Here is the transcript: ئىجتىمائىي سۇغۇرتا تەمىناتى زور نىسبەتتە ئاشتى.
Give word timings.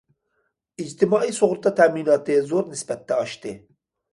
ئىجتىمائىي 0.83 1.35
سۇغۇرتا 1.39 1.73
تەمىناتى 1.81 2.39
زور 2.53 2.67
نىسبەتتە 2.73 3.19
ئاشتى. 3.21 3.55